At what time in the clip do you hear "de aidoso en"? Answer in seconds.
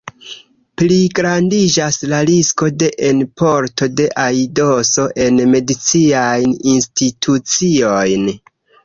3.99-5.39